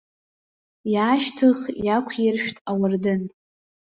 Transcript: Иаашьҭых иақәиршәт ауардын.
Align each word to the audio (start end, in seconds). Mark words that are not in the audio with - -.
Иаашьҭых 0.93 1.59
иақәиршәт 1.85 2.57
ауардын. 2.71 3.21